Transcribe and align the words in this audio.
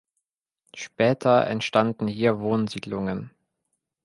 Später 0.75 1.45
entstanden 1.45 2.07
hier 2.07 2.39
Wohnsiedlungen. 2.39 3.29